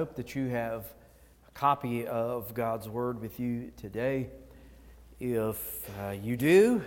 [0.00, 0.86] hope that you have
[1.46, 4.30] a copy of God's Word with you today.
[5.18, 6.82] If uh, you do,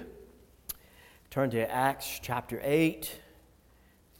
[1.30, 3.20] turn to Acts chapter 8.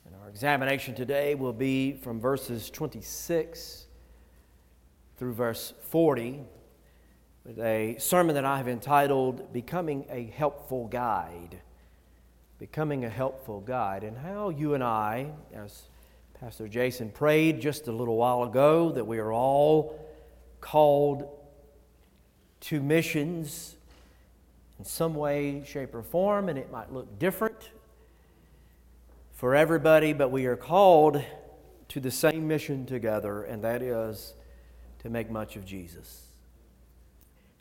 [0.06, 3.88] And our examination today will be from verses 26
[5.18, 6.42] through verse 40
[7.46, 11.60] with a sermon that I have entitled Becoming a Helpful Guide.
[12.60, 15.82] Becoming a Helpful Guide, and how you and I, as
[16.44, 19.98] Pastor Jason prayed just a little while ago that we are all
[20.60, 21.30] called
[22.60, 23.78] to missions
[24.78, 27.72] in some way, shape, or form, and it might look different
[29.32, 31.24] for everybody, but we are called
[31.88, 34.34] to the same mission together, and that is
[35.00, 36.26] to make much of Jesus.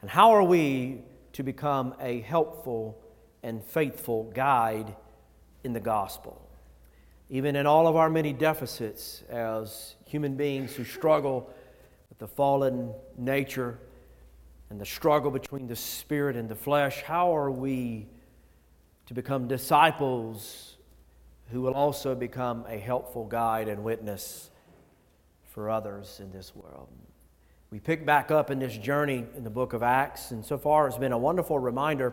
[0.01, 1.03] And how are we
[1.35, 3.01] to become a helpful
[3.45, 4.97] and faithful guide
[5.63, 6.49] in the gospel?
[7.33, 11.51] Even in all of our many deficits as human beings who struggle
[12.11, 13.79] with the fallen nature
[14.69, 18.07] and the struggle between the spirit and the flesh, how are we
[19.07, 20.77] to become disciples
[21.51, 24.51] who will also become a helpful guide and witness
[25.55, 26.89] for others in this world?
[27.71, 30.87] We pick back up in this journey in the book of Acts, and so far
[30.87, 32.13] it's been a wonderful reminder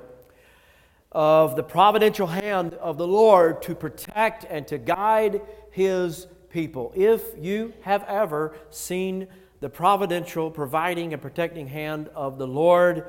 [1.11, 6.91] of the providential hand of the Lord to protect and to guide his people.
[6.95, 9.27] If you have ever seen
[9.59, 13.05] the providential, providing, and protecting hand of the Lord,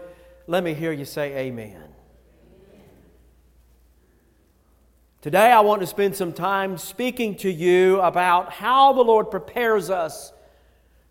[0.47, 1.85] let me hear you say amen.
[5.21, 9.91] Today, I want to spend some time speaking to you about how the Lord prepares
[9.91, 10.33] us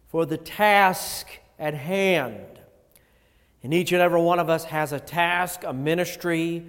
[0.07, 1.27] for the task
[1.59, 2.59] at hand.
[3.61, 6.65] And each and every one of us has a task, a ministry,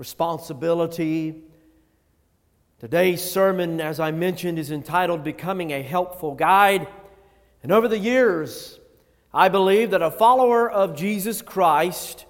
[0.00, 1.42] responsibility.
[2.78, 6.88] Today's sermon, as I mentioned, is entitled Becoming a Helpful Guide.
[7.62, 8.80] And over the years,
[9.34, 12.24] I believe that a follower of Jesus Christ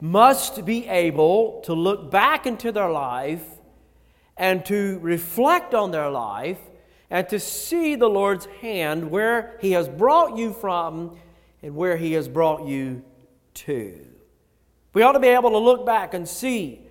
[0.00, 3.46] must be able to look back into their life
[4.36, 6.58] and to reflect on their life
[7.08, 11.16] and to see the Lord's hand where He has brought you from
[11.62, 13.04] and where He has brought you
[13.54, 14.08] to.
[14.92, 16.88] We ought to be able to look back and see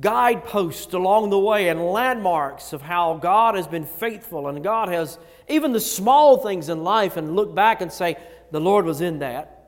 [0.00, 5.18] guideposts along the way and landmarks of how God has been faithful and God has
[5.48, 8.16] even the small things in life and look back and say,
[8.50, 9.58] The Lord was in that.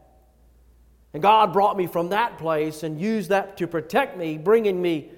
[1.13, 5.11] And God brought me from that place and used that to protect me, bringing me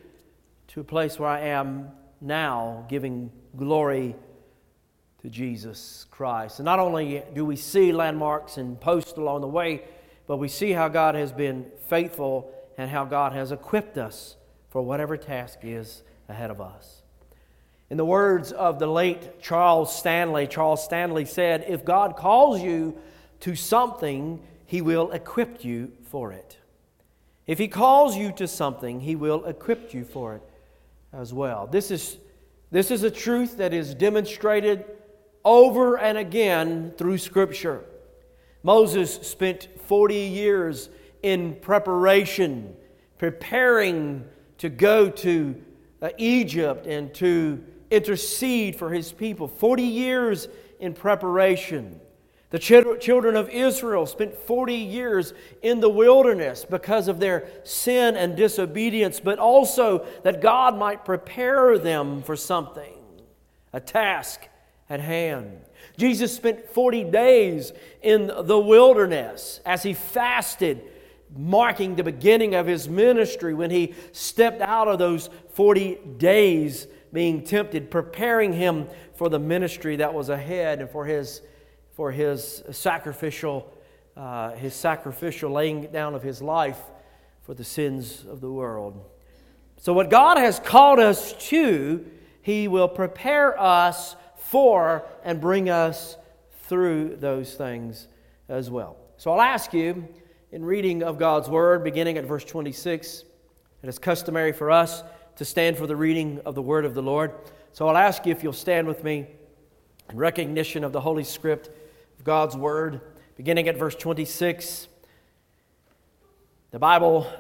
[0.68, 1.90] to a place where I am
[2.20, 4.16] now, giving glory
[5.22, 6.58] to Jesus Christ.
[6.58, 9.84] And not only do we see landmarks and posts along the way,
[10.26, 14.36] but we see how God has been faithful and how God has equipped us
[14.76, 17.00] for whatever task is ahead of us.
[17.88, 22.94] In the words of the late Charles Stanley, Charles Stanley said, If God calls you
[23.40, 26.58] to something, He will equip you for it.
[27.46, 30.42] If He calls you to something, He will equip you for it
[31.10, 31.66] as well.
[31.66, 32.18] This is,
[32.70, 34.84] this is a truth that is demonstrated
[35.42, 37.82] over and again through Scripture.
[38.62, 40.90] Moses spent 40 years
[41.22, 42.76] in preparation,
[43.16, 44.26] preparing
[44.58, 45.62] to go to
[46.02, 49.48] uh, Egypt and to intercede for his people.
[49.48, 50.48] 40 years
[50.80, 52.00] in preparation.
[52.50, 58.36] The children of Israel spent 40 years in the wilderness because of their sin and
[58.36, 62.94] disobedience, but also that God might prepare them for something,
[63.72, 64.48] a task
[64.88, 65.58] at hand.
[65.98, 70.82] Jesus spent 40 days in the wilderness as he fasted
[71.34, 77.42] marking the beginning of his ministry when he stepped out of those 40 days being
[77.42, 81.40] tempted, preparing him for the ministry that was ahead and for his,
[81.92, 83.72] for his sacrificial,
[84.16, 86.80] uh, his sacrificial laying down of his life
[87.42, 89.04] for the sins of the world.
[89.78, 92.04] So, what God has called us to,
[92.42, 96.16] He will prepare us for and bring us
[96.64, 98.08] through those things
[98.48, 98.96] as well.
[99.16, 100.08] So, I'll ask you
[100.56, 103.24] in reading of God's Word, beginning at verse 26.
[103.82, 105.02] It is customary for us
[105.36, 107.34] to stand for the reading of the Word of the Lord.
[107.74, 109.26] So I'll ask you if you'll stand with me
[110.08, 111.68] in recognition of the Holy Script
[112.18, 113.02] of God's Word,
[113.36, 114.88] beginning at verse 26.
[116.70, 117.30] The Bible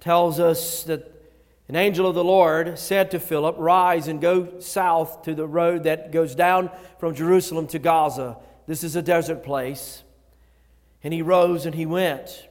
[0.00, 1.08] tells us that
[1.68, 5.84] an angel of the Lord said to Philip, Rise and go south to the road
[5.84, 8.38] that goes down from Jerusalem to Gaza.
[8.66, 10.02] This is a desert place.
[11.04, 12.48] And he rose and he went.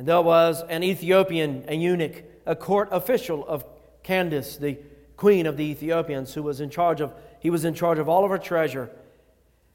[0.00, 3.66] And there was an Ethiopian, a eunuch, a court official of
[4.02, 4.78] Candace, the
[5.18, 8.24] queen of the Ethiopians, who was in charge of, he was in charge of all
[8.24, 8.88] of her treasure.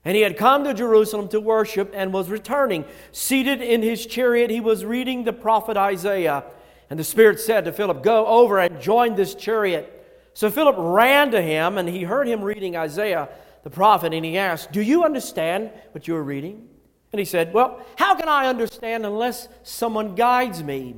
[0.04, 2.86] And he had come to Jerusalem to worship and was returning.
[3.12, 6.44] Seated in his chariot, he was reading the prophet Isaiah.
[6.90, 9.92] And the Spirit said to Philip, Go over and join this chariot.
[10.34, 13.30] So Philip ran to him, and he heard him reading Isaiah
[13.62, 16.68] the prophet, and he asked, Do you understand what you are reading?
[17.16, 20.96] And he said, Well, how can I understand unless someone guides me?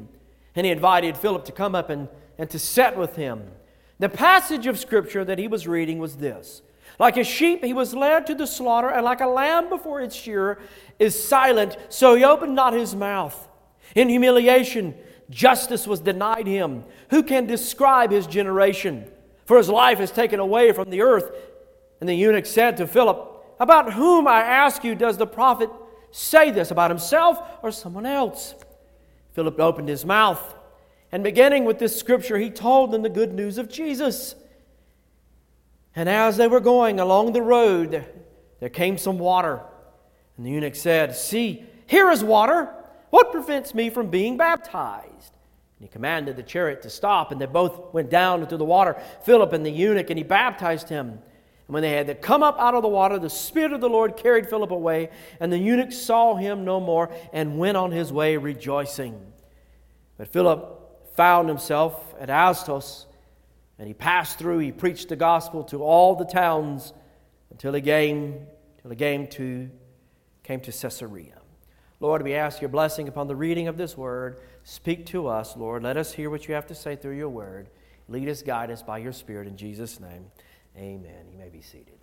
[0.56, 2.08] And he invited Philip to come up and,
[2.40, 3.52] and to sit with him.
[4.00, 6.64] The passage of Scripture that he was reading was this
[6.98, 10.16] like a sheep, he was led to the slaughter, and like a lamb before its
[10.16, 10.58] shearer
[10.98, 13.48] is silent, so he opened not his mouth.
[13.94, 14.96] In humiliation,
[15.30, 16.84] justice was denied him.
[17.12, 19.06] Who can describe his generation?
[19.46, 21.30] For his life is taken away from the earth.
[22.02, 25.70] And the eunuch said to Philip, About whom, I ask you, does the prophet
[26.18, 26.72] say this?
[26.72, 28.56] About himself or someone else?
[29.34, 30.56] Philip opened his mouth,
[31.12, 34.36] and beginning with this scripture, he told them the good news of Jesus.
[35.96, 38.06] And as they were going along the road,
[38.60, 39.62] there came some water.
[40.36, 42.74] And the eunuch said, See, here is water.
[43.10, 45.34] What prevents me from being baptized?
[45.80, 49.02] And he commanded the chariot to stop, and they both went down into the water,
[49.24, 51.20] Philip and the eunuch, and he baptized him.
[51.68, 54.16] And when they had come up out of the water, the Spirit of the Lord
[54.16, 55.10] carried Philip away,
[55.40, 59.34] and the eunuch saw him no more and went on his way rejoicing.
[60.18, 63.08] But Philip found himself at Azotus
[63.80, 66.94] and he passed through, he preached the gospel to all the towns
[67.52, 68.48] until he came,
[68.78, 69.70] until he came to,
[70.44, 71.40] came to Caesarea.
[72.00, 74.40] Lord, we ask your blessing upon the reading of this word.
[74.64, 75.84] Speak to us, Lord.
[75.84, 77.70] Let us hear what you have to say through your word.
[78.08, 79.48] Lead us, guide us by your Spirit.
[79.48, 80.28] In Jesus' name,
[80.78, 81.26] amen.
[81.32, 81.94] You may be seated.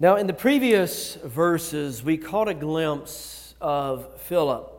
[0.00, 4.72] Now, in the previous verses, we caught a glimpse of Philip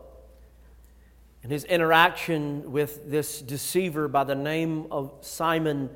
[1.43, 5.89] and his interaction with this deceiver by the name of Simon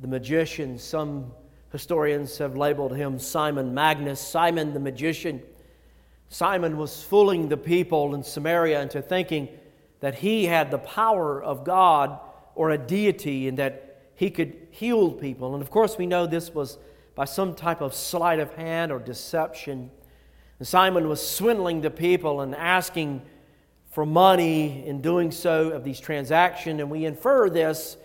[0.00, 0.78] the magician.
[0.78, 1.32] Some
[1.70, 5.42] historians have labeled him Simon Magnus, Simon the magician.
[6.28, 9.48] Simon was fooling the people in Samaria into thinking
[10.00, 12.18] that he had the power of God
[12.54, 15.54] or a deity and that he could heal people.
[15.54, 16.78] And of course, we know this was
[17.14, 19.90] by some type of sleight of hand or deception.
[20.58, 23.22] And Simon was swindling the people and asking
[23.90, 27.96] for money in doing so of these transactions, and we infer this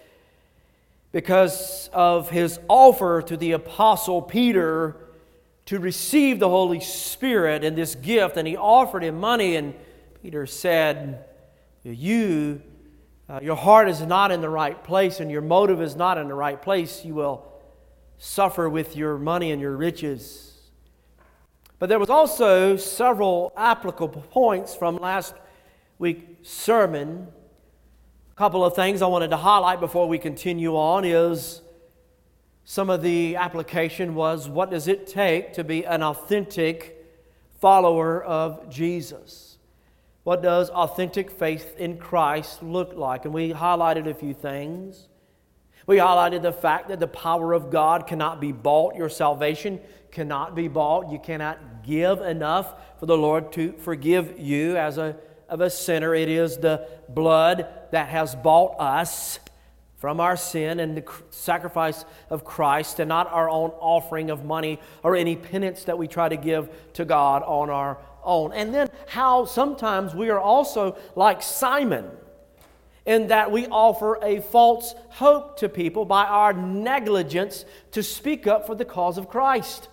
[1.12, 4.96] because of his offer to the apostle Peter
[5.66, 9.74] to receive the Holy Spirit and this gift, and he offered him money, and
[10.22, 11.26] Peter said,
[11.84, 12.62] "You,
[13.30, 16.28] uh, your heart is not in the right place, and your motive is not in
[16.28, 17.06] the right place.
[17.06, 17.46] You will
[18.18, 20.58] suffer with your money and your riches."
[21.78, 25.34] But there was also several applicable points from last
[25.98, 27.28] week's sermon.
[28.32, 31.62] A couple of things I wanted to highlight before we continue on is
[32.66, 37.06] some of the application was what does it take to be an authentic
[37.60, 39.49] follower of Jesus?
[40.30, 43.26] What does authentic faith in Christ look like?
[43.26, 45.08] And we highlighted a few things.
[45.88, 48.96] We highlighted the fact that the power of God cannot be bought.
[48.96, 49.80] Your salvation
[50.12, 51.12] cannot be bought.
[51.12, 55.18] You cannot give enough for the Lord to forgive you as a
[55.48, 56.14] of a sinner.
[56.14, 59.40] It is the blood that has bought us
[59.98, 64.80] from our sin and the sacrifice of Christ, and not our own offering of money
[65.02, 67.98] or any penance that we try to give to God on our
[68.30, 68.54] own.
[68.54, 72.10] And then how sometimes we are also like Simon
[73.06, 78.68] in that we offer a false hope to people by our negligence to speak up
[78.68, 79.90] for the cause of Christ.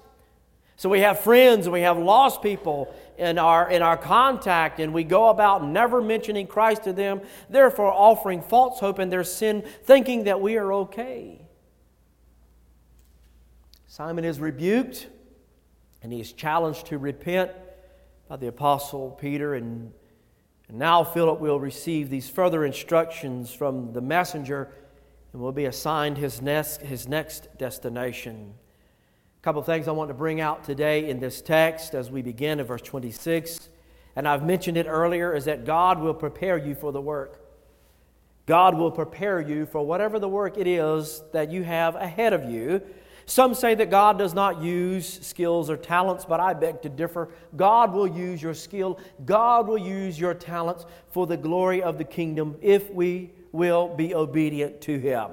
[0.76, 4.93] So we have friends and we have lost people in our, in our contact, and
[4.93, 9.64] we go about never mentioning Christ to them, therefore offering false hope in their sin,
[9.85, 11.40] thinking that we are okay.
[13.87, 15.07] Simon is rebuked
[16.02, 17.50] and he is challenged to repent
[18.28, 19.54] by the Apostle Peter.
[19.54, 19.92] And,
[20.68, 24.73] and now Philip will receive these further instructions from the messenger
[25.33, 28.54] and will be assigned his next, his next destination
[29.38, 32.23] A couple of things I want to bring out today in this text as we
[32.23, 33.68] begin in verse 26.
[34.16, 37.42] And I've mentioned it earlier is that God will prepare you for the work.
[38.47, 42.49] God will prepare you for whatever the work it is that you have ahead of
[42.49, 42.80] you.
[43.28, 47.28] Some say that God does not use skills or talents, but I beg to differ.
[47.56, 52.04] God will use your skill, God will use your talents for the glory of the
[52.04, 55.30] kingdom if we will be obedient to Him.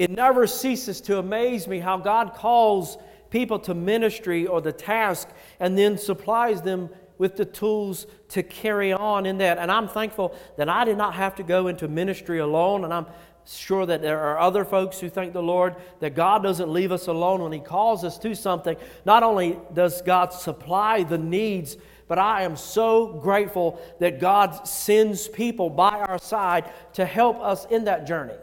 [0.00, 2.98] It never ceases to amaze me how God calls
[3.30, 5.28] people to ministry or the task
[5.60, 9.58] and then supplies them with the tools to carry on in that.
[9.58, 13.06] And I'm thankful that I did not have to go into ministry alone, and I'm
[13.46, 17.06] sure that there are other folks who thank the Lord that God doesn't leave us
[17.06, 18.76] alone when He calls us to something.
[19.04, 21.76] Not only does God supply the needs,
[22.08, 27.66] but I am so grateful that God sends people by our side to help us
[27.66, 28.34] in that journey.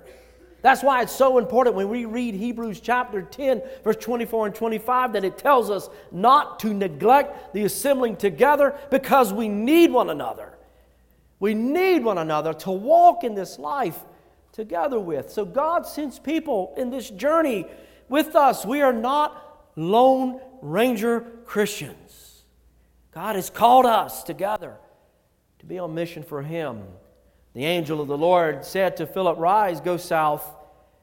[0.61, 5.13] That's why it's so important when we read Hebrews chapter 10, verse 24 and 25,
[5.13, 10.57] that it tells us not to neglect the assembling together because we need one another.
[11.39, 13.99] We need one another to walk in this life
[14.57, 15.29] together with.
[15.29, 17.67] So God sends people in this journey
[18.09, 18.65] with us.
[18.65, 22.43] We are not lone ranger Christians.
[23.11, 24.75] God has called us together
[25.59, 26.83] to be on mission for Him.
[27.53, 30.43] The angel of the Lord said to Philip, Rise, go south,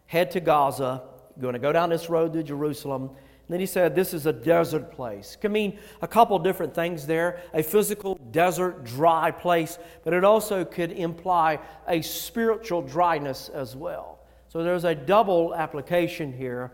[0.07, 1.03] head to Gaza.
[1.37, 3.11] You're going to go down this road to Jerusalem.
[3.49, 5.37] Then he said, This is a desert place.
[5.41, 10.65] Can mean a couple different things there a physical desert, dry place, but it also
[10.65, 14.19] could imply a spiritual dryness as well.
[14.49, 16.73] So there's a double application here.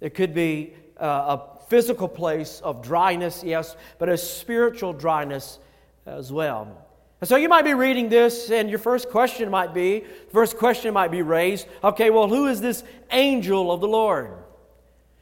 [0.00, 5.58] It could be uh, a physical place of dryness, yes, but a spiritual dryness
[6.06, 6.86] as well.
[7.20, 10.92] And so you might be reading this, and your first question might be first question
[10.92, 14.32] might be raised okay, well, who is this angel of the Lord?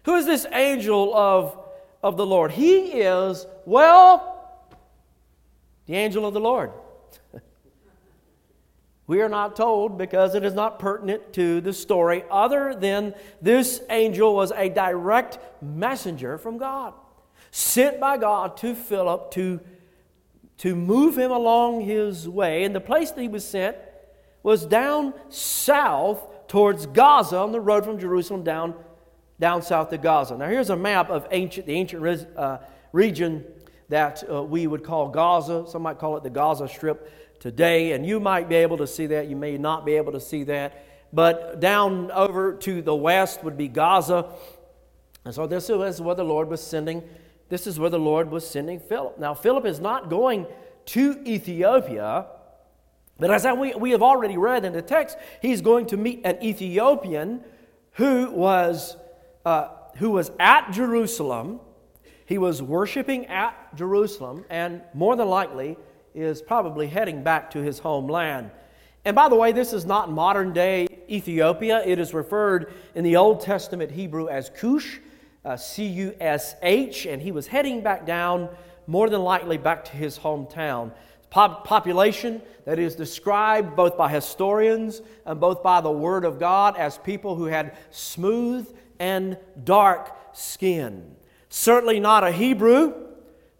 [0.09, 1.59] Who is this angel of,
[2.03, 2.51] of the Lord?
[2.51, 4.65] He is, well,
[5.85, 6.73] the angel of the Lord.
[9.07, 13.13] we are not told because it is not pertinent to the story, other than
[13.43, 16.95] this angel was a direct messenger from God,
[17.51, 19.61] sent by God to Philip to,
[20.57, 22.65] to move him along his way.
[22.65, 23.77] And the place that he was sent
[24.43, 28.75] was down south towards Gaza on the road from Jerusalem down
[29.41, 30.37] down south of Gaza.
[30.37, 32.59] Now, here's a map of ancient, the ancient uh,
[32.93, 33.45] region
[33.89, 35.65] that uh, we would call Gaza.
[35.69, 39.07] Some might call it the Gaza Strip today, and you might be able to see
[39.07, 39.29] that.
[39.29, 40.85] You may not be able to see that.
[41.13, 44.27] But down over to the west would be Gaza.
[45.25, 47.03] And so this is where the Lord was sending.
[47.49, 49.19] This is where the Lord was sending Philip.
[49.19, 50.47] Now, Philip is not going
[50.87, 52.27] to Ethiopia,
[53.19, 56.43] but as we, we have already read in the text, he's going to meet an
[56.43, 57.43] Ethiopian
[57.93, 58.97] who was
[59.49, 61.61] uh, who was at Jerusalem.
[62.27, 65.79] He was worshiping at Jerusalem, and more than likely
[66.15, 68.51] is probably heading back to his homeland.
[69.07, 71.83] And by the way, this is not modern day Ethiopia.
[71.87, 74.99] It is referred in the Old Testament Hebrew as Cush,
[75.47, 78.51] uh, C U S H, and he was heading back down,
[78.87, 80.93] more than likely back to his hometown.
[81.31, 86.77] Pop- population that is described both by historians and both by the Word of God
[86.77, 91.17] as people who had smooth and dark skin.
[91.49, 92.95] Certainly not a Hebrew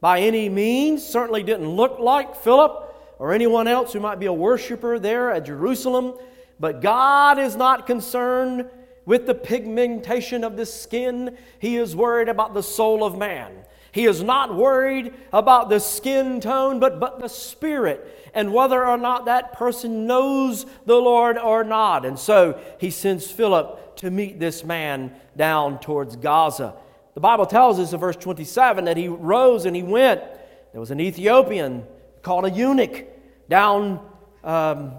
[0.01, 4.33] by any means, certainly didn't look like Philip or anyone else who might be a
[4.33, 6.15] worshiper there at Jerusalem.
[6.61, 8.67] But God is not concerned
[9.05, 13.65] with the pigmentation of the skin, He is worried about the soul of man.
[13.91, 18.99] He is not worried about the skin tone, but, but the spirit and whether or
[18.99, 22.05] not that person knows the Lord or not.
[22.05, 26.75] And so he sends Philip to meet this man down towards Gaza.
[27.15, 30.23] The Bible tells us in verse 27 that he rose and he went.
[30.73, 31.85] There was an Ethiopian
[32.23, 33.07] called a eunuch
[33.49, 34.01] down
[34.45, 34.93] um,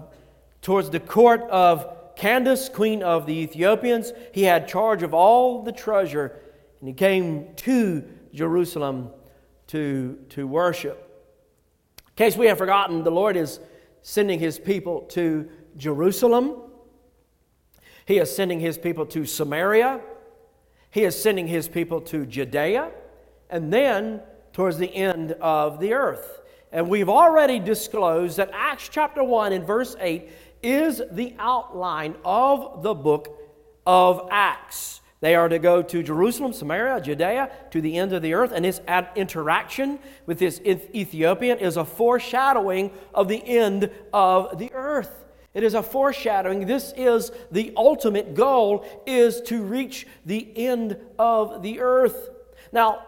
[0.60, 4.12] towards the court of Candace, queen of the Ethiopians.
[4.32, 6.38] He had charge of all the treasure,
[6.80, 8.04] and he came to
[8.34, 9.10] Jerusalem
[9.68, 11.06] to, to worship.
[12.08, 13.60] In case we have forgotten, the Lord is
[14.02, 16.56] sending his people to Jerusalem.
[18.10, 20.00] He is sending his people to Samaria.
[20.90, 22.90] He is sending his people to Judea
[23.48, 24.20] and then
[24.52, 26.42] towards the end of the earth.
[26.72, 30.28] And we've already disclosed that Acts chapter 1 and verse 8
[30.60, 33.38] is the outline of the book
[33.86, 35.02] of Acts.
[35.20, 38.50] They are to go to Jerusalem, Samaria, Judea, to the end of the earth.
[38.52, 38.80] And this
[39.14, 45.26] interaction with this Ethiopian is a foreshadowing of the end of the earth.
[45.52, 46.66] It is a foreshadowing.
[46.66, 52.30] This is the ultimate goal is to reach the end of the earth.
[52.72, 53.02] Now,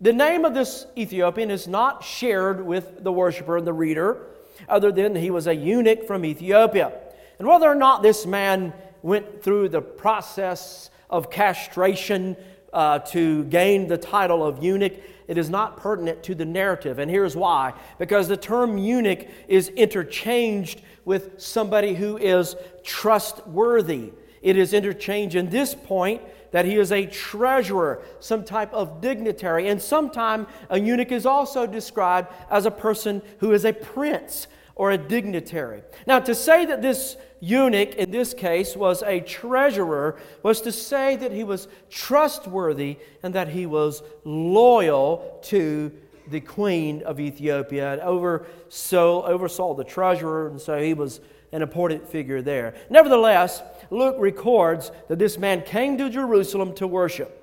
[0.00, 4.26] the name of this Ethiopian is not shared with the worshiper and the reader,
[4.68, 6.92] other than he was a eunuch from Ethiopia.
[7.38, 8.72] And whether or not this man
[9.02, 12.36] went through the process of castration
[12.72, 14.94] uh, to gain the title of eunuch,
[15.28, 16.98] it is not pertinent to the narrative.
[16.98, 24.12] And here's why because the term eunuch is interchanged with somebody who is trustworthy.
[24.40, 29.68] It is interchange in this point that he is a treasurer, some type of dignitary.
[29.68, 34.90] And sometimes a eunuch is also described as a person who is a prince or
[34.90, 35.82] a dignitary.
[36.06, 41.16] Now, to say that this eunuch in this case was a treasurer was to say
[41.16, 45.92] that he was trustworthy and that he was loyal to
[46.32, 51.20] the queen of Ethiopia and oversaw, oversaw the treasurer, and so he was
[51.52, 52.74] an important figure there.
[52.90, 57.38] Nevertheless, Luke records that this man came to Jerusalem to worship.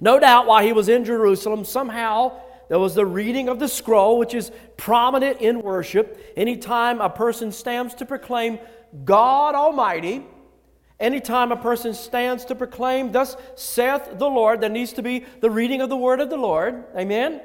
[0.00, 4.18] No doubt while he was in Jerusalem, somehow there was the reading of the scroll,
[4.18, 6.20] which is prominent in worship.
[6.36, 8.58] Anytime a person stands to proclaim
[9.04, 10.24] God Almighty,
[11.00, 15.50] anytime a person stands to proclaim, Thus saith the Lord, there needs to be the
[15.50, 16.84] reading of the word of the Lord.
[16.96, 17.40] Amen?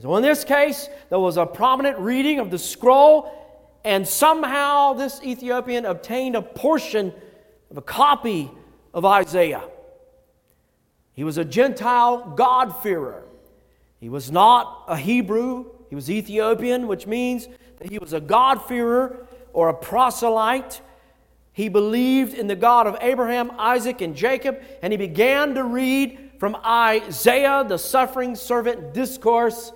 [0.00, 3.30] So in this case, there was a prominent reading of the scroll,
[3.84, 7.12] and somehow this Ethiopian obtained a portion
[7.70, 8.50] of a copy
[8.94, 9.64] of Isaiah.
[11.12, 13.24] He was a Gentile God-fearer.
[13.98, 19.26] He was not a Hebrew, he was Ethiopian, which means that he was a God-fearer
[19.52, 20.80] or a proselyte.
[21.52, 26.30] He believed in the God of Abraham, Isaac, and Jacob, and he began to read
[26.38, 29.72] from Isaiah, the suffering servant discourse,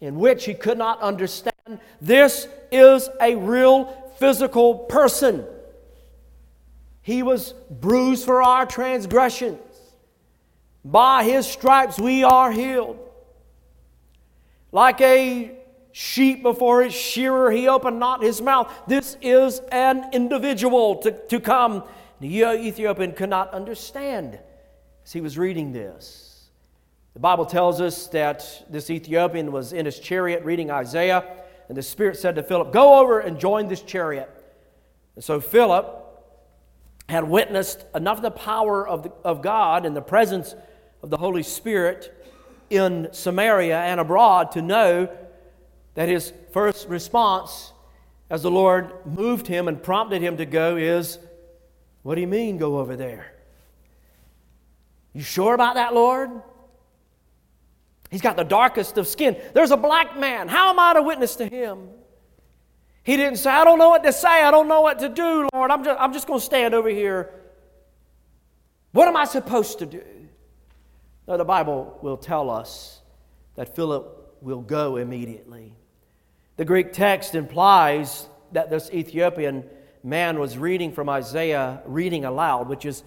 [0.00, 1.80] in which he could not understand.
[2.00, 3.86] This is a real
[4.18, 5.44] physical person.
[7.02, 9.58] He was bruised for our transgressions.
[10.84, 12.98] By his stripes we are healed.
[14.72, 15.57] Like a
[15.92, 18.72] sheep before his shearer, he opened not his mouth.
[18.86, 21.84] This is an individual to, to come.
[22.20, 24.38] The Ethiopian could not understand
[25.04, 26.48] as he was reading this.
[27.14, 31.24] The Bible tells us that this Ethiopian was in his chariot reading Isaiah,
[31.68, 34.30] and the Spirit said to Philip, Go over and join this chariot.
[35.14, 36.04] And so Philip
[37.08, 40.54] had witnessed enough of the power of, the, of God and the presence
[41.02, 42.14] of the Holy Spirit
[42.70, 45.08] in Samaria and abroad to know
[45.98, 47.72] that his first response
[48.30, 51.18] as the Lord moved him and prompted him to go is,
[52.04, 53.34] What do you mean, go over there?
[55.12, 56.30] You sure about that, Lord?
[58.12, 59.36] He's got the darkest of skin.
[59.54, 60.46] There's a black man.
[60.46, 61.88] How am I to witness to him?
[63.02, 64.44] He didn't say, I don't know what to say.
[64.44, 65.72] I don't know what to do, Lord.
[65.72, 67.32] I'm just, I'm just going to stand over here.
[68.92, 70.04] What am I supposed to do?
[71.26, 73.00] No, the Bible will tell us
[73.56, 75.74] that Philip will go immediately.
[76.58, 79.64] The Greek text implies that this Ethiopian
[80.02, 83.04] man was reading from Isaiah, reading aloud, which is,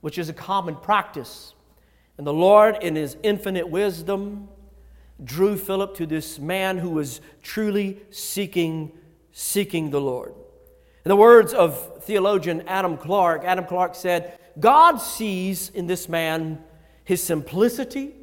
[0.00, 1.52] which is a common practice.
[2.16, 4.48] And the Lord, in his infinite wisdom,
[5.22, 8.92] drew Philip to this man who was truly seeking,
[9.30, 10.32] seeking the Lord.
[11.04, 16.64] In the words of theologian Adam Clarke, Adam Clarke said, God sees in this man
[17.04, 18.14] his simplicity,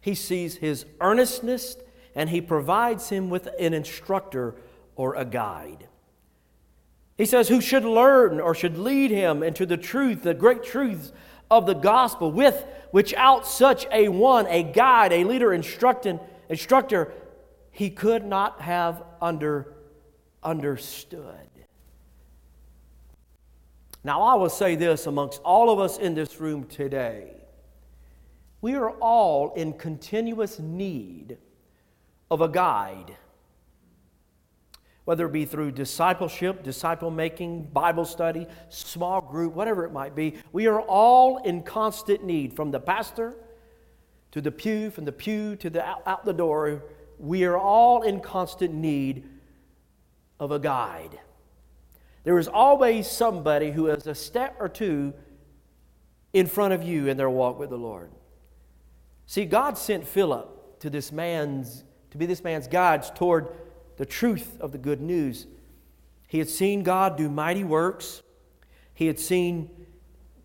[0.00, 1.78] he sees his earnestness,
[2.14, 4.54] and he provides him with an instructor
[4.96, 5.88] or a guide.
[7.16, 11.12] He says, Who should learn or should lead him into the truth, the great truths
[11.50, 17.12] of the gospel, with which out such a one, a guide, a leader, instructing, instructor,
[17.70, 19.74] he could not have under,
[20.42, 21.48] understood.
[24.04, 27.30] Now, I will say this amongst all of us in this room today
[28.64, 31.36] we are all in continuous need
[32.34, 33.16] of a guide,
[35.04, 40.34] whether it be through discipleship, disciple making, Bible study, small group, whatever it might be.
[40.50, 43.34] We are all in constant need from the pastor
[44.32, 46.82] to the pew, from the pew to the out, out the door.
[47.20, 49.28] We are all in constant need
[50.40, 51.20] of a guide.
[52.24, 55.14] There is always somebody who is a step or two
[56.32, 58.10] in front of you in their walk with the Lord.
[59.26, 63.48] See, God sent Philip to this man's to be this man's guides toward
[63.96, 65.48] the truth of the good news.
[66.28, 68.22] He had seen God do mighty works.
[68.94, 69.68] He had seen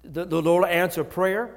[0.01, 1.55] the, the Lord answer prayer.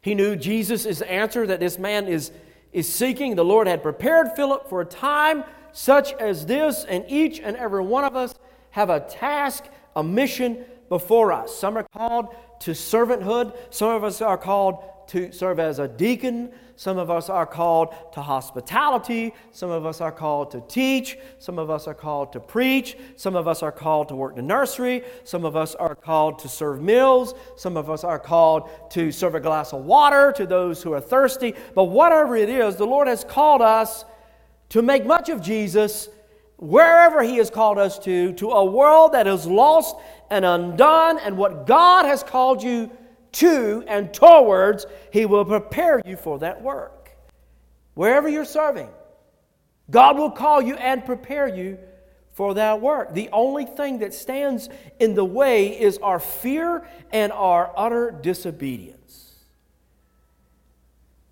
[0.00, 2.30] He knew Jesus is the answer that this man is,
[2.72, 3.34] is seeking.
[3.34, 7.82] The Lord had prepared Philip for a time such as this, and each and every
[7.82, 8.36] one of us
[8.70, 9.64] have a task,
[9.96, 11.52] a mission before us.
[11.58, 16.50] Some are called to servanthood, some of us are called to serve as a deacon.
[16.76, 19.32] Some of us are called to hospitality.
[19.50, 21.18] Some of us are called to teach.
[21.38, 22.96] Some of us are called to preach.
[23.16, 25.02] Some of us are called to work in the nursery.
[25.24, 27.34] Some of us are called to serve meals.
[27.56, 31.00] Some of us are called to serve a glass of water to those who are
[31.00, 31.54] thirsty.
[31.74, 34.04] But whatever it is, the Lord has called us
[34.68, 36.08] to make much of Jesus
[36.58, 39.96] wherever He has called us to, to a world that is lost
[40.30, 42.90] and undone, and what God has called you
[43.32, 47.10] to and towards, He will prepare you for that work.
[47.94, 48.88] Wherever you're serving,
[49.90, 51.78] God will call you and prepare you
[52.32, 53.14] for that work.
[53.14, 54.68] The only thing that stands
[55.00, 58.96] in the way is our fear and our utter disobedience.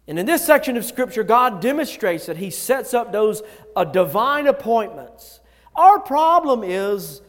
[0.06, 3.42] And in this section of Scripture, God demonstrates that He sets up those
[3.74, 5.40] uh, divine appointments.
[5.74, 7.22] Our problem is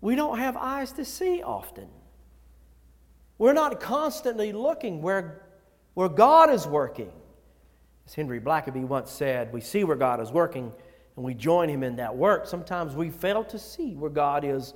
[0.00, 1.88] we don't have eyes to see often.
[3.38, 5.42] We're not constantly looking where,
[5.94, 7.12] where God is working.
[8.06, 10.72] As Henry Blackaby once said, we see where God is working
[11.16, 12.46] and we join Him in that work.
[12.46, 14.74] Sometimes we fail to see where God is,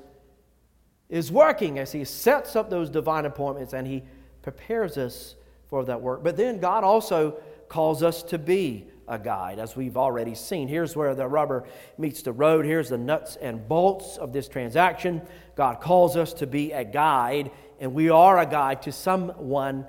[1.08, 4.04] is working as He sets up those divine appointments and He
[4.42, 5.34] prepares us
[5.68, 6.22] for that work.
[6.22, 10.68] But then God also calls us to be a guide, as we've already seen.
[10.68, 11.64] Here's where the rubber
[11.98, 12.64] meets the road.
[12.64, 15.22] Here's the nuts and bolts of this transaction.
[15.56, 17.50] God calls us to be a guide,
[17.82, 19.84] and we are a guide to someone.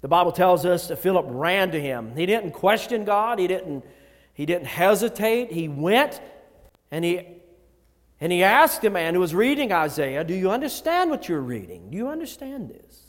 [0.00, 2.16] The Bible tells us that Philip ran to him.
[2.16, 3.84] He didn't question God, he didn't,
[4.32, 5.52] he didn't hesitate.
[5.52, 6.18] He went
[6.90, 7.26] and he,
[8.22, 11.90] and he asked the man who was reading Isaiah, Do you understand what you're reading?
[11.90, 13.02] Do you understand this?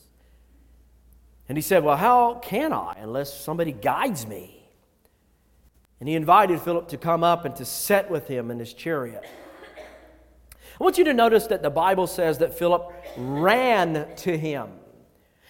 [1.48, 4.62] And he said, Well, how can I unless somebody guides me?
[6.02, 9.24] And he invited Philip to come up and to sit with him in his chariot.
[10.80, 14.70] I want you to notice that the Bible says that Philip ran to him.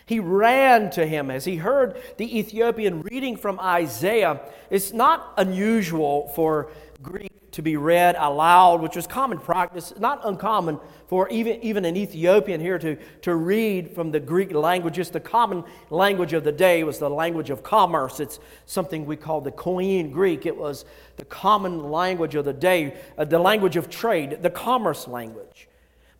[0.07, 4.41] He ran to him as he heard the Ethiopian reading from Isaiah.
[4.71, 6.71] It's not unusual for
[7.03, 11.97] Greek to be read aloud, which was common practice, not uncommon for even, even an
[11.97, 14.95] Ethiopian here to, to read from the Greek language.
[14.95, 18.19] Just The common language of the day was the language of commerce.
[18.19, 20.45] It's something we call the Koine Greek.
[20.45, 20.85] It was
[21.17, 25.67] the common language of the day, uh, the language of trade, the commerce language.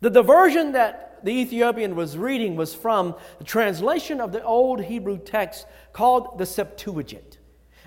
[0.00, 4.82] The, the version that the Ethiopian was reading was from the translation of the old
[4.82, 7.39] Hebrew text called the Septuagint.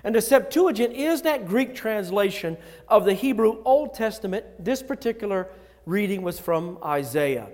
[0.04, 4.44] And the Septuagint is that Greek translation of the Hebrew Old Testament.
[4.62, 5.48] This particular
[5.86, 7.48] reading was from Isaiah.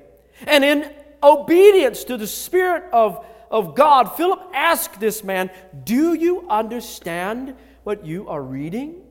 [0.47, 5.51] And in obedience to the Spirit of, of God, Philip asked this man,
[5.85, 9.03] Do you understand what you are reading?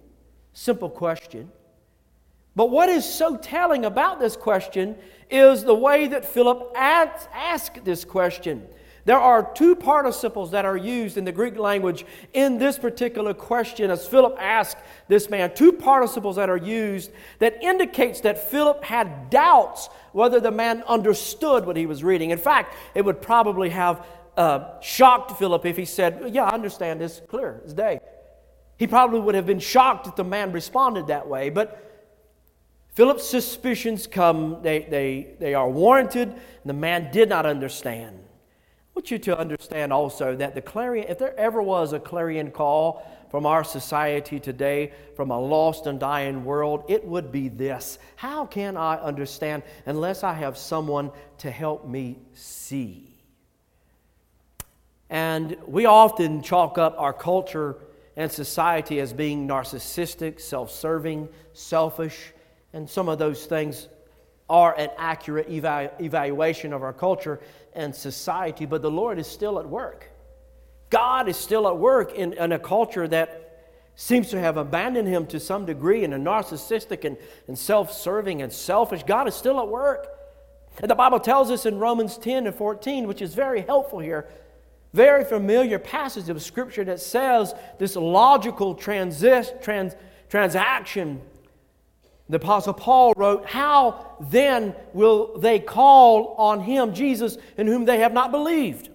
[0.52, 1.50] Simple question.
[2.56, 4.98] But what is so telling about this question
[5.30, 8.68] is the way that Philip asked this question.
[9.06, 13.90] There are two participles that are used in the Greek language in this particular question
[13.90, 15.54] as Philip asked this man.
[15.54, 21.66] Two participles that are used that indicates that Philip had doubts whether the man understood
[21.66, 22.32] what he was reading.
[22.32, 24.06] In fact, it would probably have
[24.38, 28.00] uh, shocked Philip if he said, Yeah, I understand this clear as day.
[28.78, 31.50] He probably would have been shocked if the man responded that way.
[31.50, 31.86] But
[32.94, 36.34] Philip's suspicions come, they, they, they are warranted.
[36.66, 38.20] The man did not understand
[39.00, 43.02] want you to understand also that the clarion, if there ever was a clarion call
[43.32, 48.46] from our society today, from a lost and dying world, it would be this How
[48.46, 53.08] can I understand unless I have someone to help me see?
[55.10, 57.78] And we often chalk up our culture
[58.18, 62.34] and society as being narcissistic, self serving, selfish,
[62.74, 63.88] and some of those things
[64.50, 67.40] are an accurate eva- evaluation of our culture
[67.74, 70.10] and society, but the Lord is still at work.
[70.90, 73.50] God is still at work in, in a culture that
[73.96, 78.42] seems to have abandoned him to some degree in a narcissistic and, and self serving
[78.42, 79.04] and selfish.
[79.04, 80.08] God is still at work.
[80.82, 84.30] And the Bible tells us in Romans 10 and 14, which is very helpful here,
[84.94, 89.94] very familiar passage of Scripture that says this logical transi- trans,
[90.30, 91.22] transaction
[92.30, 98.00] the Apostle Paul wrote, How then will they call on him, Jesus, in whom they
[98.00, 98.90] have not believed?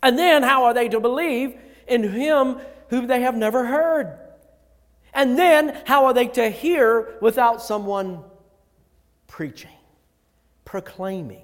[0.00, 1.58] And then how are they to believe
[1.88, 2.58] in him
[2.88, 4.18] whom they have never heard?
[5.12, 8.22] And then how are they to hear without someone
[9.26, 9.70] preaching,
[10.64, 11.42] proclaiming?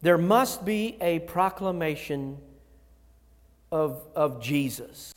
[0.00, 2.38] There must be a proclamation
[3.70, 5.12] of, of Jesus,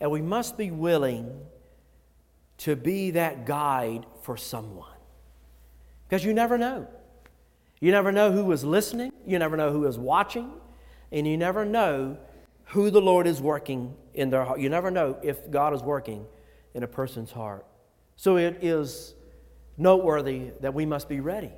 [0.00, 1.46] and we must be willing
[2.60, 4.86] to be that guide for someone.
[6.06, 6.86] Because you never know.
[7.80, 10.52] You never know who is listening, you never know who is watching,
[11.10, 12.18] and you never know
[12.64, 14.60] who the Lord is working in their heart.
[14.60, 16.26] You never know if God is working
[16.74, 17.64] in a person's heart.
[18.16, 19.14] So it is
[19.78, 21.52] noteworthy that we must be ready.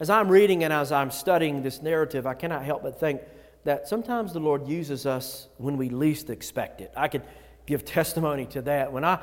[0.00, 3.20] As I'm reading and as I'm studying this narrative, I cannot help but think
[3.64, 6.90] that sometimes the Lord uses us when we least expect it.
[6.96, 7.22] I could
[7.66, 8.90] give testimony to that.
[8.90, 9.20] When I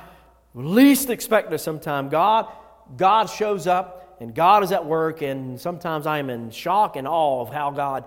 [0.53, 2.09] least expect it sometime.
[2.09, 2.47] God,
[2.97, 7.07] God shows up and God is at work, and sometimes I am in shock and
[7.07, 8.05] awe of how God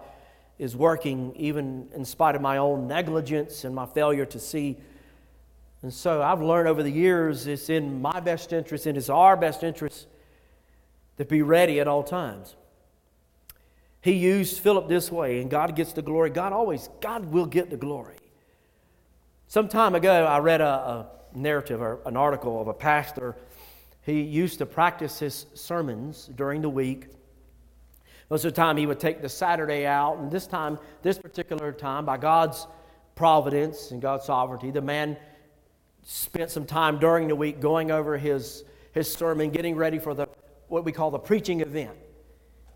[0.59, 4.77] is working, even in spite of my own negligence and my failure to see
[5.85, 9.37] And so I've learned over the years it's in my best interest and it's our
[9.37, 10.07] best interest
[11.19, 12.57] to be ready at all times.
[14.01, 16.31] He used Philip this way, and God gets the glory.
[16.31, 18.17] God always, God will get the glory.
[19.47, 23.37] Some time ago, I read a, a narrative or an article of a pastor.
[24.03, 27.09] He used to practice his sermons during the week.
[28.31, 31.73] Most of the time, he would take the Saturday out, and this time, this particular
[31.73, 32.66] time, by God's
[33.14, 35.16] providence and God's sovereignty, the man
[36.03, 40.29] spent some time during the week going over his, his sermon, getting ready for the
[40.68, 41.97] what we call the preaching event.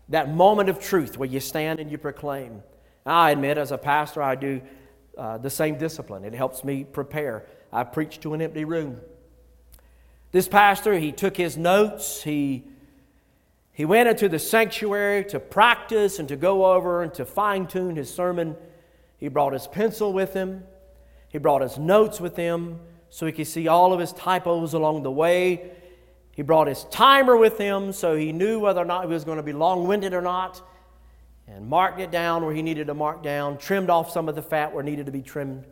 [0.09, 2.63] That moment of truth where you stand and you proclaim.
[3.05, 4.61] I admit, as a pastor, I do
[5.17, 6.23] uh, the same discipline.
[6.23, 7.45] It helps me prepare.
[7.71, 8.99] I preached to an empty room.
[10.31, 12.63] This pastor, he took his notes, he,
[13.71, 17.95] he went into the sanctuary to practice and to go over and to fine tune
[17.95, 18.55] his sermon.
[19.17, 20.63] He brought his pencil with him,
[21.29, 22.79] he brought his notes with him
[23.09, 25.71] so he could see all of his typos along the way.
[26.31, 29.37] He brought his timer with him so he knew whether or not he was going
[29.37, 30.61] to be long winded or not
[31.47, 34.41] and marked it down where he needed to mark down, trimmed off some of the
[34.41, 35.65] fat where needed to be trimmed.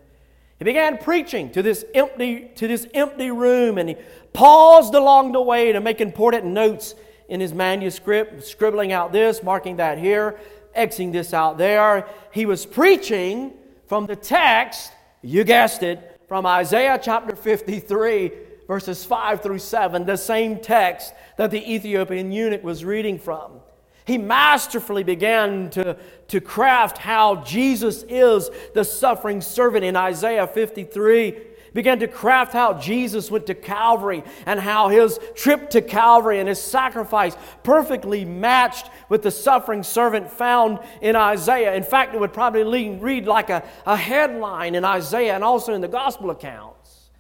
[0.57, 3.97] He began preaching to this empty, to this empty room, and he
[4.33, 6.95] paused along the way to make important notes
[7.29, 10.39] in his manuscript, scribbling out this, marking that here,
[10.75, 12.07] Xing this out there.
[12.31, 13.53] He was preaching
[13.87, 14.91] from the text,
[15.21, 18.31] you guessed it, from Isaiah chapter 53,
[18.67, 23.61] verses 5 through 7, the same text that the Ethiopian eunuch was reading from.
[24.07, 25.97] He masterfully began to,
[26.29, 31.35] to craft how Jesus is the suffering servant in Isaiah 53
[31.73, 36.49] began to craft how Jesus went to Calvary and how his trip to Calvary and
[36.49, 41.75] his sacrifice perfectly matched with the suffering servant found in Isaiah.
[41.75, 45.81] In fact, it would probably read like a, a headline in Isaiah and also in
[45.81, 47.11] the gospel accounts.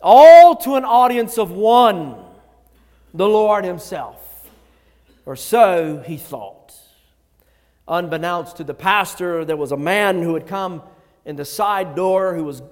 [0.00, 2.16] All to an audience of one,
[3.12, 4.23] the Lord Himself
[5.26, 6.74] or so he thought.
[7.86, 10.82] Unbeknownst to the pastor, there was a man who had come
[11.24, 12.62] in the side door who was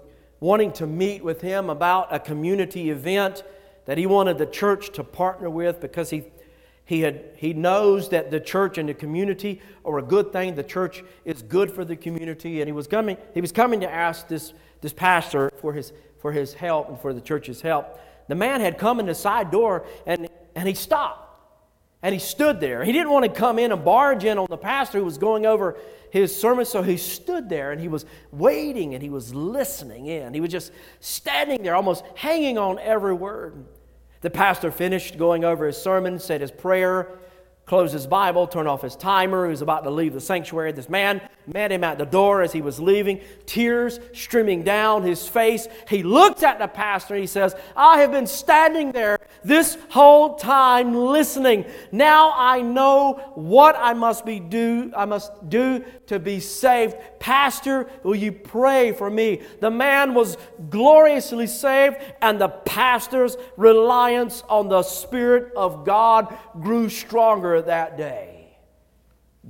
[0.41, 3.43] wanting to meet with him about a community event
[3.85, 6.25] that he wanted the church to partner with because he,
[6.85, 10.55] he, had, he knows that the church and the community are a good thing.
[10.55, 12.61] The church is good for the community.
[12.61, 16.33] And he was coming, he was coming to ask this, this pastor for his, for
[16.33, 18.01] his help and for the church's help.
[18.29, 21.22] The man had come in the side door and, and he stopped.
[22.03, 22.83] And he stood there.
[22.83, 25.47] He didn't want to come in and barge in on the pastor who was going
[25.47, 25.79] over
[26.11, 30.35] his sermon, so he stood there and he was waiting and he was listening in.
[30.35, 33.65] He was just standing there, almost hanging on every word.
[34.21, 37.19] The pastor finished going over his sermon, said his prayer,
[37.73, 39.47] closed his Bible, turned off his timer.
[39.47, 40.73] He was about to leave the sanctuary.
[40.73, 45.27] This man met him at the door as he was leaving, tears streaming down his
[45.27, 45.67] face.
[45.89, 50.35] He looked at the pastor and he says, I have been standing there this whole
[50.37, 51.65] time listening.
[51.91, 56.97] Now I know what I must be do I must do to be saved.
[57.21, 59.41] Pastor, will you pray for me?
[59.61, 60.37] The man was
[60.69, 68.57] gloriously saved, and the pastor's reliance on the Spirit of God grew stronger that day.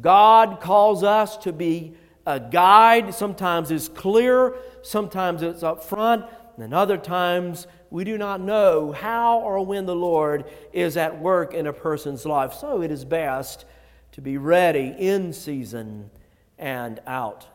[0.00, 1.94] God calls us to be
[2.26, 3.14] a guide.
[3.14, 6.24] Sometimes it's clear, sometimes it's up front,
[6.56, 11.52] and other times we do not know how or when the Lord is at work
[11.52, 12.54] in a person's life.
[12.54, 13.64] So it is best
[14.12, 16.10] to be ready in season
[16.58, 17.46] and out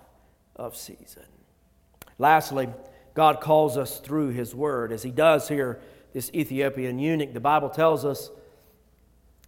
[0.55, 1.23] of season.
[2.19, 2.69] Lastly,
[3.13, 5.79] God calls us through His Word, as He does here,
[6.13, 7.33] this Ethiopian eunuch.
[7.33, 8.29] The Bible tells us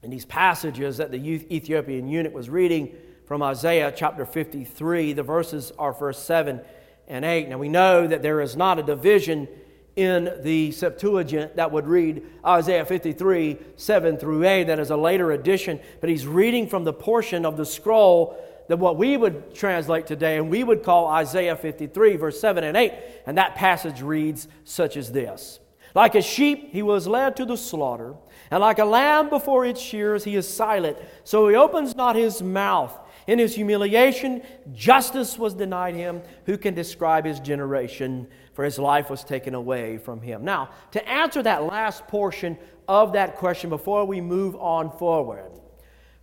[0.02, 5.14] in these passages that the Ethiopian eunuch was reading from Isaiah chapter 53.
[5.14, 6.62] The verses are verse 7
[7.08, 7.50] and 8.
[7.50, 9.48] Now we know that there is not a division
[9.96, 14.64] in the Septuagint that would read Isaiah 53, 7 through 8.
[14.66, 18.78] That is a later addition, but he's reading from the portion of the scroll that
[18.78, 22.94] what we would translate today and we would call Isaiah 53, verse 7 and 8.
[23.26, 25.60] And that passage reads such as this
[25.94, 28.14] Like a sheep, he was led to the slaughter,
[28.52, 30.98] and like a lamb before its shears, he is silent.
[31.24, 32.98] So he opens not his mouth.
[33.28, 34.42] In his humiliation,
[34.74, 36.22] justice was denied him.
[36.46, 38.28] Who can describe his generation?
[38.54, 40.44] For his life was taken away from him.
[40.44, 42.58] Now, to answer that last portion
[42.88, 45.52] of that question before we move on forward,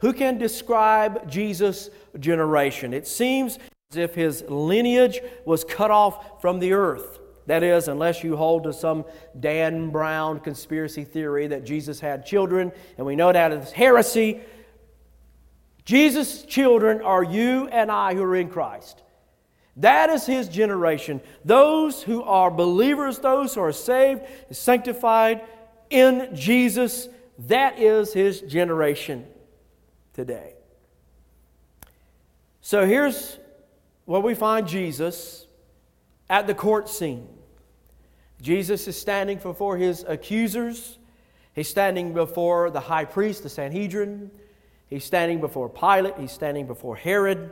[0.00, 2.92] who can describe Jesus' generation?
[2.92, 3.58] It seems
[3.92, 7.20] as if his lineage was cut off from the earth.
[7.46, 9.04] That is, unless you hold to some
[9.38, 14.40] Dan Brown conspiracy theory that Jesus had children, and we know that is heresy.
[15.84, 19.02] Jesus' children are you and I who are in Christ.
[19.76, 21.20] That is his generation.
[21.44, 25.42] Those who are believers, those who are saved, sanctified
[25.90, 29.26] in Jesus, that is his generation
[30.14, 30.54] today.
[32.60, 33.38] So here's
[34.06, 35.46] where we find Jesus
[36.28, 37.28] at the court scene.
[38.40, 40.98] Jesus is standing before his accusers.
[41.54, 44.30] He's standing before the high priest, the Sanhedrin.
[44.88, 46.18] He's standing before Pilate.
[46.18, 47.50] He's standing before Herod.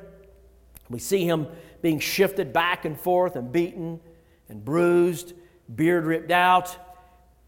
[0.90, 1.48] We see him
[1.80, 4.00] being shifted back and forth and beaten
[4.48, 5.32] and bruised,
[5.74, 6.76] beard ripped out,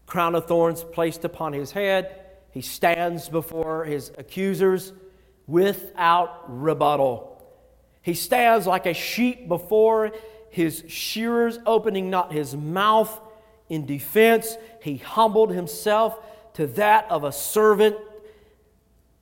[0.07, 2.23] crown of thorns placed upon his head.
[2.51, 4.93] He stands before his accusers
[5.45, 7.39] without rebuttal.
[8.01, 10.11] He stands like a sheep before
[10.49, 13.21] his shearers, opening not his mouth
[13.69, 14.57] in defense.
[14.81, 16.19] He humbled himself
[16.53, 17.95] to that of a servant,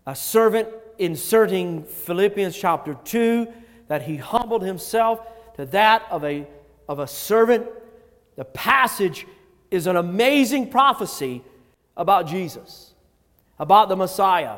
[0.06, 3.48] a servant inserting Philippians chapter 2
[3.88, 5.20] that he humbled himself
[5.56, 6.48] to that of a,
[6.88, 7.68] of a servant.
[8.36, 9.26] The passage
[9.72, 11.42] is an amazing prophecy
[11.98, 12.94] about Jesus,
[13.60, 14.58] about the Messiah.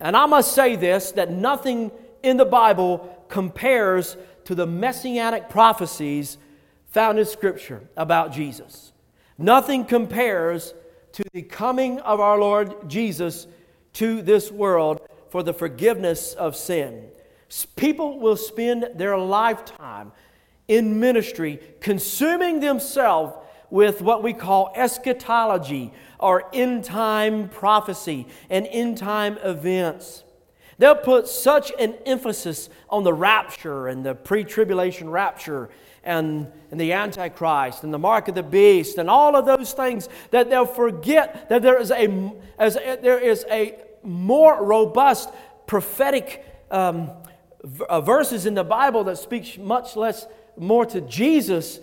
[0.00, 1.90] And I must say this that nothing
[2.22, 6.38] in the Bible compares to the messianic prophecies
[6.90, 8.92] found in Scripture about Jesus.
[9.38, 10.74] Nothing compares
[11.12, 13.46] to the coming of our Lord Jesus
[13.94, 15.00] to this world
[15.30, 17.08] for the forgiveness of sin.
[17.76, 20.12] People will spend their lifetime
[20.68, 23.34] in ministry consuming themselves
[23.70, 30.24] with what we call eschatology or end time prophecy and end time events.
[30.80, 35.68] They'll put such an emphasis on the rapture and the pre tribulation rapture
[36.02, 40.08] and, and the Antichrist and the mark of the beast and all of those things
[40.30, 45.28] that they'll forget that there is a, as a, there is a more robust
[45.66, 47.10] prophetic um,
[47.90, 51.78] uh, verses in the Bible that speaks much less more to Jesus.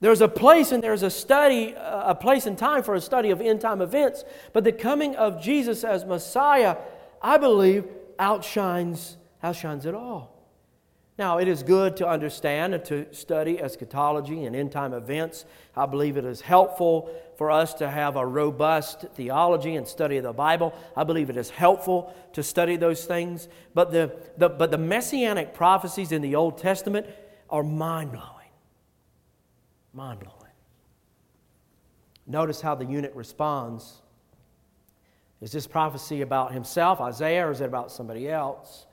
[0.00, 3.30] There's a place and there's a study, uh, a place and time for a study
[3.30, 6.78] of end time events, but the coming of Jesus as Messiah,
[7.20, 7.84] I believe,
[8.18, 10.36] outshines, outshines it all.
[11.18, 15.46] Now, it is good to understand and to study eschatology and end time events.
[15.74, 20.24] I believe it is helpful for us to have a robust theology and study of
[20.24, 20.74] the Bible.
[20.94, 23.48] I believe it is helpful to study those things.
[23.72, 27.06] But the, the, but the messianic prophecies in the Old Testament
[27.48, 28.50] are mind blowing.
[29.94, 30.36] Mind blowing.
[32.26, 34.02] Notice how the eunuch responds.
[35.40, 38.86] Is this prophecy about himself, Isaiah, or is it about somebody else?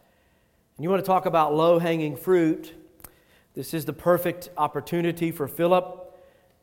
[0.78, 2.74] And you want to talk about low hanging fruit?
[3.54, 6.00] This is the perfect opportunity for Philip.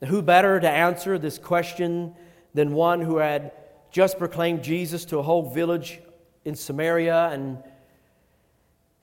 [0.06, 2.14] Who better to answer this question
[2.54, 3.52] than one who had
[3.90, 6.00] just proclaimed Jesus to a whole village
[6.44, 7.62] in Samaria and,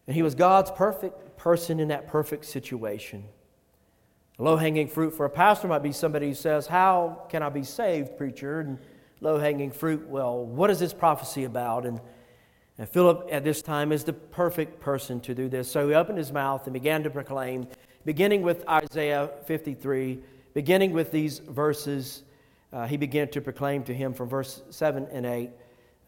[0.05, 3.23] and he was God's perfect person in that perfect situation.
[4.39, 7.63] Low hanging fruit for a pastor might be somebody who says, How can I be
[7.63, 8.59] saved, preacher?
[8.59, 8.79] And
[9.21, 11.85] low hanging fruit, well, what is this prophecy about?
[11.85, 11.99] And
[12.77, 15.69] and Philip at this time is the perfect person to do this.
[15.69, 17.67] So he opened his mouth and began to proclaim,
[18.05, 20.19] beginning with Isaiah 53,
[20.53, 22.23] beginning with these verses.
[22.71, 25.49] Uh, he began to proclaim to him from verse 7 and 8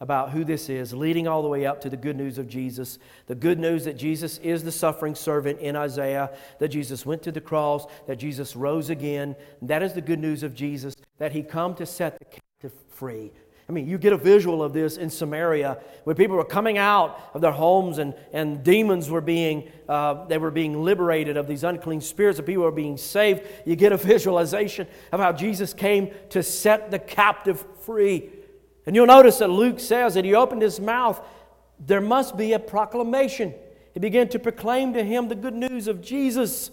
[0.02, 2.98] about who this is, leading all the way up to the good news of Jesus.
[3.26, 7.32] The good news that Jesus is the suffering servant in Isaiah, that Jesus went to
[7.32, 9.36] the cross, that Jesus rose again.
[9.60, 13.32] That is the good news of Jesus, that he come to set the captive free,
[13.70, 17.30] I mean, you get a visual of this in Samaria where people were coming out
[17.32, 21.64] of their homes and, and demons were being, uh, they were being liberated of these
[21.64, 23.42] unclean spirits and people were being saved.
[23.64, 28.28] You get a visualization of how Jesus came to set the captive free.
[28.84, 31.24] And you'll notice that Luke says that he opened his mouth,
[31.78, 33.54] there must be a proclamation.
[33.94, 36.72] He began to proclaim to him the good news of Jesus.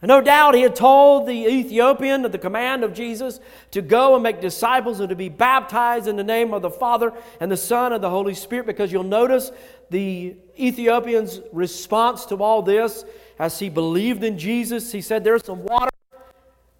[0.00, 3.40] No doubt he had told the Ethiopian at the command of Jesus
[3.72, 7.12] to go and make disciples and to be baptized in the name of the Father
[7.40, 9.50] and the Son and the Holy Spirit, because you'll notice
[9.90, 13.04] the Ethiopian's response to all this
[13.40, 14.92] as he believed in Jesus.
[14.92, 15.90] He said, There's some water.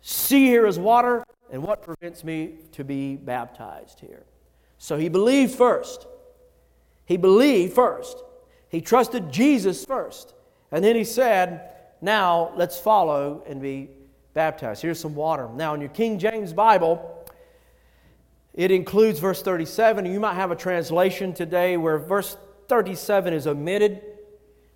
[0.01, 1.25] See, here is water.
[1.51, 4.27] And what prevents me to be baptized here?
[4.77, 6.07] So he believed first.
[7.05, 8.23] He believed first.
[8.69, 10.35] He trusted Jesus first.
[10.71, 13.90] And then he said, now let's follow and be
[14.34, 14.82] baptized.
[14.82, 15.49] Here's some water.
[15.55, 17.26] Now, in your King James Bible,
[18.55, 20.07] it includes verse 37.
[20.07, 22.36] You might have a translation today where verse
[22.68, 24.03] 37 is omitted,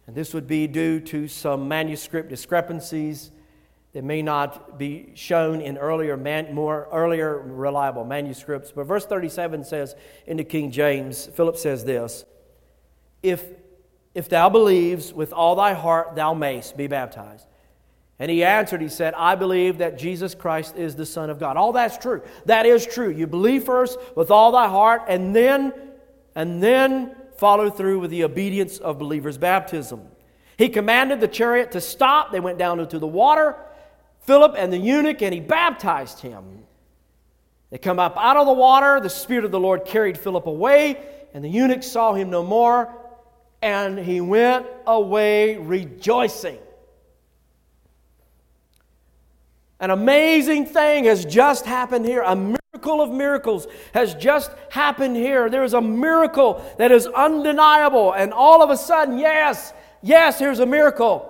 [0.07, 3.31] and this would be due to some manuscript discrepancies
[3.93, 8.73] that may not be shown in earlier, man, more earlier reliable manuscripts.
[8.73, 9.95] But verse 37 says
[10.27, 12.25] in the King James, Philip says this
[13.23, 13.45] If
[14.15, 17.47] if thou believes with all thy heart, thou mayst be baptized.
[18.19, 21.57] And he answered, he said, I believe that Jesus Christ is the Son of God.
[21.57, 22.23] All that's true.
[22.45, 23.11] That is true.
[23.11, 25.73] You believe first with all thy heart, and then,
[26.35, 30.07] and then follow through with the obedience of believers' baptism.
[30.57, 32.31] He commanded the chariot to stop.
[32.31, 33.57] They went down into the water.
[34.21, 36.63] Philip and the eunuch, and he baptized him.
[37.71, 39.01] They come up out of the water.
[39.01, 41.03] The Spirit of the Lord carried Philip away,
[41.35, 42.95] and the eunuch saw him no more,
[43.63, 46.59] and he went away rejoicing.
[49.79, 52.23] An amazing thing has just happened here.
[52.23, 55.49] A miracle of miracles has just happened here.
[55.49, 58.13] There is a miracle that is undeniable.
[58.13, 61.29] And all of a sudden, yes, yes, here's a miracle.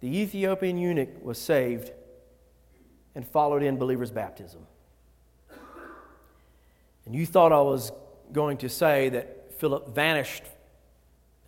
[0.00, 1.92] The Ethiopian eunuch was saved
[3.14, 4.60] and followed in believers' baptism.
[7.06, 7.90] And you thought I was
[8.32, 10.42] going to say that Philip vanished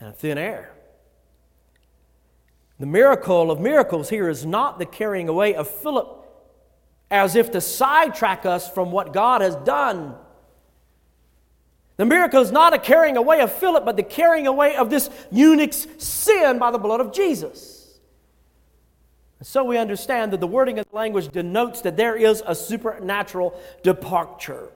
[0.00, 0.72] in thin air.
[2.78, 6.16] The miracle of miracles here is not the carrying away of Philip
[7.10, 10.14] as if to sidetrack us from what God has done.
[11.96, 15.10] The miracle is not a carrying away of Philip, but the carrying away of this
[15.30, 17.98] eunuch's sin by the blood of Jesus.
[19.38, 22.54] And so we understand that the wording of the language denotes that there is a
[22.54, 24.70] supernatural departure.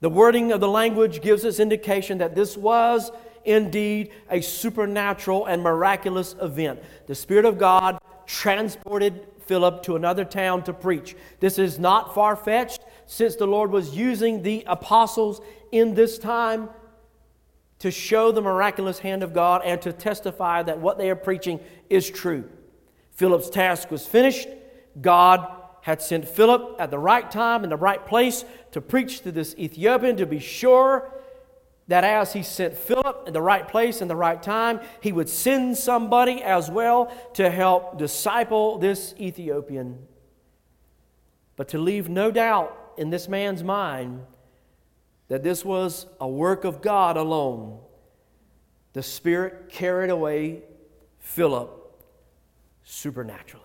[0.00, 3.10] The wording of the language gives us indication that this was
[3.46, 6.80] indeed a supernatural and miraculous event.
[7.06, 11.16] The Spirit of God transported Philip to another town to preach.
[11.40, 15.40] This is not far fetched since the Lord was using the apostles
[15.70, 16.68] in this time
[17.78, 21.60] to show the miraculous hand of God and to testify that what they are preaching
[21.88, 22.48] is true.
[23.12, 24.48] Philip's task was finished.
[25.00, 25.46] God
[25.82, 29.54] had sent Philip at the right time in the right place to preach to this
[29.56, 31.12] Ethiopian to be sure
[31.88, 35.28] that as he sent Philip in the right place in the right time, he would
[35.28, 39.98] send somebody as well to help disciple this Ethiopian.
[41.54, 44.22] But to leave no doubt in this man's mind
[45.28, 47.78] that this was a work of God alone,
[48.92, 50.62] the Spirit carried away
[51.18, 51.70] Philip
[52.82, 53.64] supernaturally.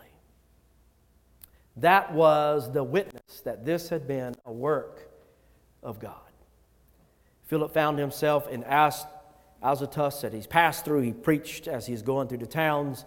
[1.78, 5.09] That was the witness that this had been a work
[5.82, 6.30] of God.
[7.52, 11.02] Philip found himself in Azotus that he's passed through.
[11.02, 13.04] He preached as he's going through the towns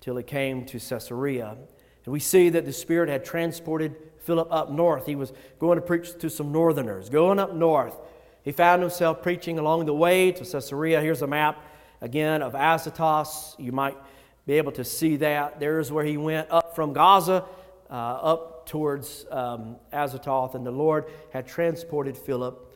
[0.00, 1.58] till he came to Caesarea.
[2.06, 5.04] And we see that the Spirit had transported Philip up north.
[5.04, 7.94] He was going to preach to some northerners, going up north.
[8.42, 11.02] He found himself preaching along the way to Caesarea.
[11.02, 11.62] Here's a map
[12.00, 13.56] again of Azotus.
[13.58, 13.98] You might
[14.46, 15.60] be able to see that.
[15.60, 17.44] There's where he went up from Gaza
[17.90, 22.70] uh, up towards um, Azotus, and the Lord had transported Philip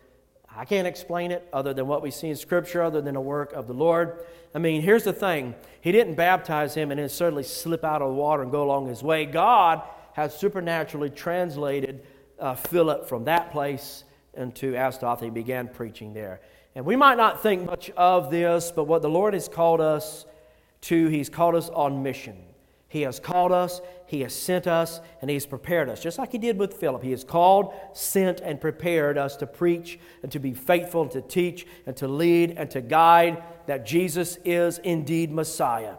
[0.56, 3.52] I can't explain it other than what we see in Scripture, other than the work
[3.52, 4.24] of the Lord.
[4.54, 8.08] I mean, here's the thing He didn't baptize him and then suddenly slip out of
[8.08, 9.26] the water and go along his way.
[9.26, 9.82] God
[10.14, 12.02] has supernaturally translated
[12.38, 14.04] uh, Philip from that place
[14.34, 15.20] into Ashdod.
[15.20, 16.40] He began preaching there.
[16.74, 20.24] And we might not think much of this, but what the Lord has called us
[20.82, 22.36] to, He's called us on mission.
[22.96, 26.32] He has called us, He has sent us, and He has prepared us, just like
[26.32, 27.02] He did with Philip.
[27.02, 31.20] He has called, sent, and prepared us to preach and to be faithful, and to
[31.20, 35.96] teach, and to lead, and to guide that Jesus is indeed Messiah.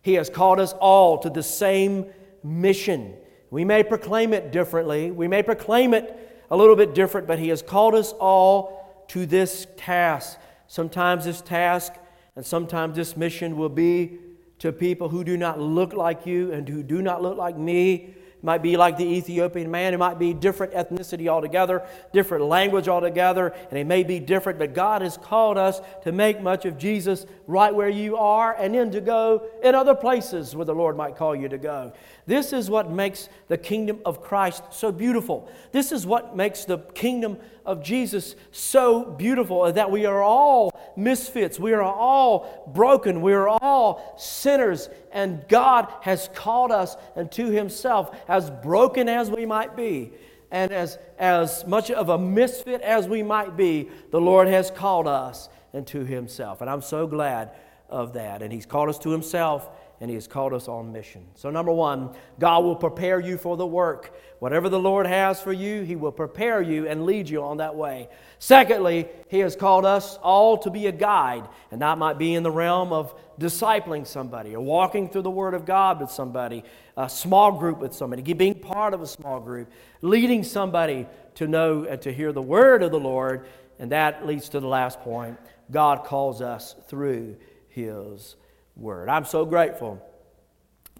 [0.00, 2.06] He has called us all to the same
[2.42, 3.12] mission.
[3.50, 7.48] We may proclaim it differently, we may proclaim it a little bit different, but He
[7.48, 10.38] has called us all to this task.
[10.68, 11.92] Sometimes this task
[12.34, 14.20] and sometimes this mission will be
[14.64, 17.92] to people who do not look like you and who do not look like me.
[17.96, 19.92] It might be like the Ethiopian man.
[19.92, 24.72] It might be different ethnicity altogether, different language altogether, and it may be different, but
[24.72, 28.90] God has called us to make much of Jesus right where you are and then
[28.92, 31.92] to go in other places where the Lord might call you to go.
[32.26, 35.52] This is what makes the kingdom of Christ so beautiful.
[35.72, 41.58] This is what makes the kingdom of Jesus so beautiful that we are all misfits.
[41.58, 43.22] We are all broken.
[43.22, 44.88] We are all sinners.
[45.12, 50.12] And God has called us unto Himself, as broken as we might be.
[50.50, 55.08] And as, as much of a misfit as we might be, the Lord has called
[55.08, 56.60] us into Himself.
[56.60, 57.50] And I'm so glad
[57.88, 58.42] of that.
[58.42, 59.68] And He's called us to Himself
[60.00, 61.24] and He has called us on mission.
[61.34, 64.14] So, number one, God will prepare you for the work.
[64.38, 67.74] Whatever the Lord has for you, He will prepare you and lead you on that
[67.74, 68.08] way.
[68.38, 72.42] Secondly, He has called us all to be a guide, and that might be in
[72.42, 76.64] the realm of discipling somebody or walking through the Word of God with somebody,
[76.96, 79.70] a small group with somebody, being part of a small group,
[80.02, 83.46] leading somebody to know and to hear the Word of the Lord.
[83.78, 85.38] And that leads to the last point
[85.70, 87.36] God calls us through
[87.68, 88.36] His
[88.76, 89.08] Word.
[89.08, 90.02] I'm so grateful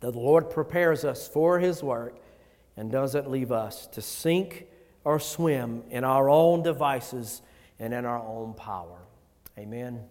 [0.01, 2.17] that the Lord prepares us for His work
[2.77, 4.67] and doesn't leave us to sink
[5.05, 7.43] or swim in our own devices
[7.79, 8.99] and in our own power.
[9.59, 10.05] Amen.